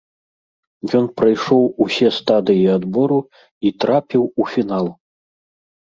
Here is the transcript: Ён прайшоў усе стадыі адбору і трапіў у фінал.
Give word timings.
Ён 0.99 1.05
прайшоў 1.21 1.63
усе 1.85 2.09
стадыі 2.17 2.65
адбору 2.79 3.19
і 3.67 3.73
трапіў 3.85 4.23
у 4.43 4.53
фінал. 4.55 4.85